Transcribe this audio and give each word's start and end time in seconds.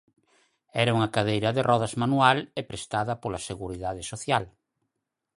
Era 0.83 0.95
unha 0.97 1.11
cadeira 1.15 1.49
de 1.57 1.65
rodas 1.69 1.93
manual 2.01 2.37
e 2.59 2.61
prestada 2.69 3.19
pola 3.21 3.43
Seguridade 3.49 4.01
Social. 4.11 4.43